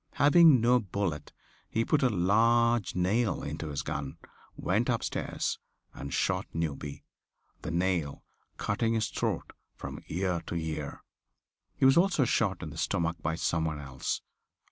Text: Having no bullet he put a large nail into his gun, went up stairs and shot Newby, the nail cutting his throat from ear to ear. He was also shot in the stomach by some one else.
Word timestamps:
Having 0.13 0.61
no 0.61 0.79
bullet 0.79 1.31
he 1.69 1.85
put 1.85 2.01
a 2.01 2.09
large 2.09 2.95
nail 2.95 3.43
into 3.43 3.67
his 3.67 3.83
gun, 3.83 4.17
went 4.57 4.89
up 4.89 5.03
stairs 5.03 5.59
and 5.93 6.11
shot 6.11 6.47
Newby, 6.55 7.03
the 7.61 7.69
nail 7.69 8.23
cutting 8.57 8.95
his 8.95 9.09
throat 9.09 9.53
from 9.75 9.99
ear 10.07 10.41
to 10.47 10.55
ear. 10.55 11.03
He 11.75 11.85
was 11.85 11.97
also 11.97 12.25
shot 12.25 12.63
in 12.63 12.71
the 12.71 12.79
stomach 12.79 13.17
by 13.21 13.35
some 13.35 13.63
one 13.63 13.79
else. 13.79 14.21